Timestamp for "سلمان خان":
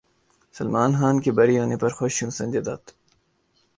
0.55-1.19